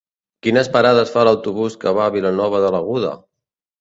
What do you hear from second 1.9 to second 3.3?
va a Vilanova de l'Aguda?